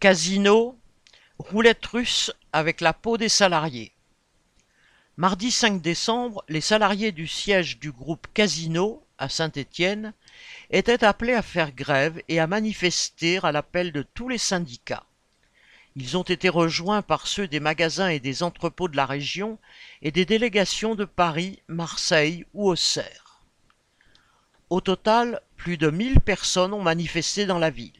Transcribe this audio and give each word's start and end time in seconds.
Casino, 0.00 0.78
roulette 1.40 1.84
russe 1.86 2.30
avec 2.52 2.80
la 2.80 2.92
peau 2.92 3.16
des 3.16 3.28
salariés. 3.28 3.90
Mardi 5.16 5.50
5 5.50 5.82
décembre, 5.82 6.44
les 6.48 6.60
salariés 6.60 7.10
du 7.10 7.26
siège 7.26 7.80
du 7.80 7.90
groupe 7.90 8.28
Casino 8.32 9.04
à 9.18 9.28
Saint-Étienne 9.28 10.14
étaient 10.70 11.02
appelés 11.02 11.34
à 11.34 11.42
faire 11.42 11.72
grève 11.72 12.22
et 12.28 12.38
à 12.38 12.46
manifester 12.46 13.40
à 13.42 13.50
l'appel 13.50 13.90
de 13.90 14.02
tous 14.02 14.28
les 14.28 14.38
syndicats. 14.38 15.04
Ils 15.96 16.16
ont 16.16 16.22
été 16.22 16.48
rejoints 16.48 17.02
par 17.02 17.26
ceux 17.26 17.48
des 17.48 17.58
magasins 17.58 18.08
et 18.08 18.20
des 18.20 18.44
entrepôts 18.44 18.86
de 18.86 18.96
la 18.96 19.04
région 19.04 19.58
et 20.02 20.12
des 20.12 20.24
délégations 20.24 20.94
de 20.94 21.06
Paris, 21.06 21.60
Marseille 21.66 22.46
ou 22.54 22.70
Auxerre. 22.70 23.42
Au 24.70 24.80
total, 24.80 25.40
plus 25.56 25.76
de 25.76 25.90
1000 25.90 26.20
personnes 26.20 26.72
ont 26.72 26.82
manifesté 26.82 27.46
dans 27.46 27.58
la 27.58 27.70
ville. 27.70 27.97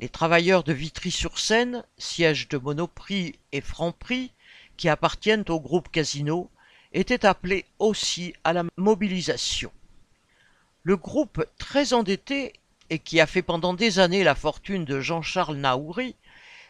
Les 0.00 0.08
travailleurs 0.08 0.64
de 0.64 0.72
Vitry-sur-Seine, 0.72 1.84
siège 1.98 2.48
de 2.48 2.56
Monoprix 2.56 3.34
et 3.52 3.60
Franprix, 3.60 4.32
qui 4.78 4.88
appartiennent 4.88 5.44
au 5.50 5.60
groupe 5.60 5.90
Casino, 5.90 6.50
étaient 6.94 7.26
appelés 7.26 7.66
aussi 7.78 8.32
à 8.42 8.54
la 8.54 8.64
mobilisation. 8.78 9.70
Le 10.84 10.96
groupe 10.96 11.44
très 11.58 11.92
endetté 11.92 12.54
et 12.88 12.98
qui 12.98 13.20
a 13.20 13.26
fait 13.26 13.42
pendant 13.42 13.74
des 13.74 13.98
années 13.98 14.24
la 14.24 14.34
fortune 14.34 14.86
de 14.86 15.00
Jean-Charles 15.00 15.58
Naouri 15.58 16.16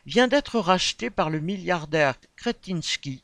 vient 0.06 0.26
d'être 0.26 0.58
racheté 0.58 1.08
par 1.08 1.30
le 1.30 1.38
milliardaire 1.38 2.16
Kretinsky, 2.34 3.22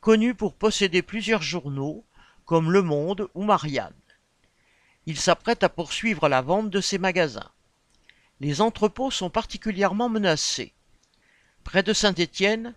connu 0.00 0.34
pour 0.34 0.54
posséder 0.54 1.00
plusieurs 1.00 1.42
journaux 1.42 2.04
comme 2.44 2.72
Le 2.72 2.82
Monde 2.82 3.28
ou 3.34 3.44
Marianne. 3.44 3.94
Il 5.06 5.16
s'apprête 5.16 5.62
à 5.62 5.68
poursuivre 5.68 6.28
la 6.28 6.42
vente 6.42 6.70
de 6.70 6.80
ses 6.80 6.98
magasins 6.98 7.52
les 8.44 8.60
entrepôts 8.60 9.10
sont 9.10 9.30
particulièrement 9.30 10.10
menacés. 10.10 10.74
Près 11.64 11.82
de 11.82 11.94
Saint-Étienne, 11.94 12.74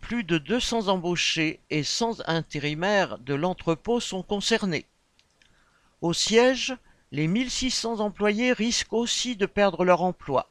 plus 0.00 0.24
de 0.24 0.38
200 0.38 0.88
embauchés 0.88 1.60
et 1.68 1.84
100 1.84 2.26
intérimaires 2.26 3.18
de 3.18 3.34
l'entrepôt 3.34 4.00
sont 4.00 4.22
concernés. 4.22 4.86
Au 6.00 6.14
siège, 6.14 6.74
les 7.12 7.28
1600 7.28 8.00
employés 8.00 8.54
risquent 8.54 8.94
aussi 8.94 9.36
de 9.36 9.44
perdre 9.44 9.84
leur 9.84 10.00
emploi. 10.00 10.48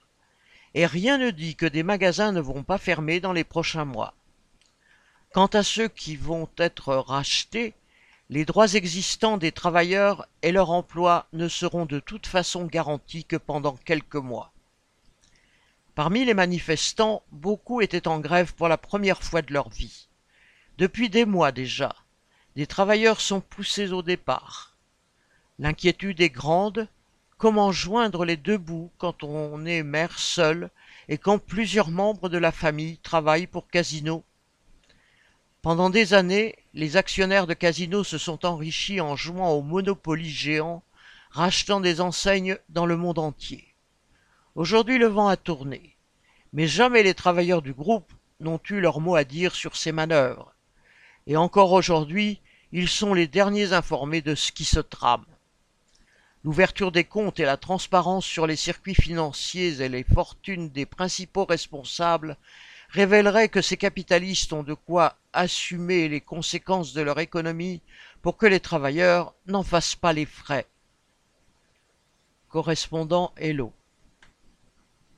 Et 0.76 0.86
rien 0.86 1.18
ne 1.18 1.32
dit 1.32 1.56
que 1.56 1.66
des 1.66 1.82
magasins 1.82 2.32
ne 2.32 2.40
vont 2.40 2.62
pas 2.62 2.78
fermer 2.78 3.20
dans 3.20 3.34
les 3.34 3.44
prochains 3.44 3.86
mois. 3.86 4.14
Quant 5.34 5.48
à 5.48 5.64
ceux 5.64 5.88
qui 5.88 6.16
vont 6.16 6.48
être 6.60 6.94
rachetés, 6.94 7.74
les 8.30 8.46
droits 8.46 8.72
existants 8.76 9.40
des 9.40 9.52
travailleurs 9.52 10.28
et 10.44 10.52
leur 10.52 10.70
emploi 10.70 11.26
ne 11.34 11.48
seront 11.48 11.88
de 11.88 12.00
toute 12.00 12.28
façon 12.28 12.66
garantis 12.66 13.26
que 13.26 13.36
pendant 13.36 13.76
quelques 13.76 14.14
mois. 14.14 14.54
Parmi 16.00 16.24
les 16.24 16.34
manifestants, 16.34 17.24
beaucoup 17.30 17.82
étaient 17.82 18.08
en 18.08 18.22
grève 18.22 18.54
pour 18.54 18.70
la 18.70 18.78
première 18.78 19.22
fois 19.22 19.42
de 19.42 19.52
leur 19.52 19.68
vie. 19.68 20.08
Depuis 20.78 21.10
des 21.10 21.26
mois 21.26 21.52
déjà, 21.52 21.94
des 22.56 22.68
travailleurs 22.68 23.20
sont 23.20 23.42
poussés 23.42 23.92
au 23.92 24.02
départ. 24.02 24.78
L'inquiétude 25.58 26.22
est 26.22 26.30
grande. 26.30 26.88
Comment 27.38 27.74
joindre 27.74 28.24
les 28.24 28.38
deux 28.38 28.58
bouts 28.58 28.90
quand 28.98 29.26
on 29.26 29.66
est 29.66 29.84
mère 29.84 30.20
seule 30.20 30.70
et 31.10 31.18
quand 31.18 31.38
plusieurs 31.38 31.90
membres 31.90 32.30
de 32.30 32.38
la 32.38 32.54
famille 32.54 32.98
travaillent 33.00 33.48
pour 33.48 33.68
Casino? 33.68 34.24
Pendant 35.62 35.90
des 35.90 36.14
années, 36.14 36.56
les 36.74 36.96
actionnaires 36.96 37.46
de 37.46 37.54
Casino 37.54 38.06
se 38.06 38.18
sont 38.18 38.46
enrichis 38.46 39.02
en 39.02 39.18
jouant 39.18 39.52
au 39.52 39.62
Monopoly 39.62 40.30
géant, 40.30 40.82
rachetant 41.30 41.82
des 41.82 42.00
enseignes 42.00 42.58
dans 42.70 42.86
le 42.86 42.96
monde 42.96 43.20
entier. 43.20 43.69
Aujourd'hui 44.60 44.98
le 44.98 45.08
vent 45.08 45.30
a 45.30 45.38
tourné, 45.38 45.96
mais 46.52 46.68
jamais 46.68 47.02
les 47.02 47.14
travailleurs 47.14 47.62
du 47.62 47.72
groupe 47.72 48.12
n'ont 48.42 48.60
eu 48.70 48.82
leur 48.82 49.00
mot 49.00 49.16
à 49.16 49.24
dire 49.24 49.56
sur 49.56 49.78
ces 49.78 49.94
manœuvres. 49.94 50.54
Et 51.28 51.38
encore 51.38 51.72
aujourd'hui, 51.72 52.42
ils 52.74 52.90
sont 52.90 53.14
les 53.14 53.26
derniers 53.26 53.72
informés 53.72 54.22
de 54.22 54.36
ce 54.36 54.52
qui 54.52 54.66
se 54.66 54.82
trame. 54.82 55.24
L'ouverture 56.44 56.92
des 56.92 57.06
comptes 57.06 57.40
et 57.40 57.46
la 57.46 57.56
transparence 57.56 58.26
sur 58.26 58.48
les 58.48 58.58
circuits 58.58 58.96
financiers 58.96 59.82
et 59.82 59.88
les 59.88 60.04
fortunes 60.04 60.68
des 60.68 60.86
principaux 60.86 61.46
responsables 61.46 62.36
révélerait 62.90 63.48
que 63.48 63.62
ces 63.62 63.78
capitalistes 63.78 64.52
ont 64.52 64.64
de 64.64 64.74
quoi 64.74 65.16
assumer 65.32 66.10
les 66.10 66.20
conséquences 66.20 66.92
de 66.92 67.02
leur 67.02 67.22
économie 67.22 67.80
pour 68.22 68.36
que 68.36 68.46
les 68.46 68.60
travailleurs 68.60 69.34
n'en 69.48 69.64
fassent 69.64 69.96
pas 69.96 70.12
les 70.12 70.26
frais. 70.26 70.68
Correspondant 72.50 73.32
Hello 73.38 73.72